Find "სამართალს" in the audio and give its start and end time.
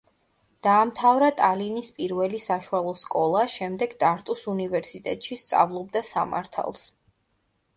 6.15-6.83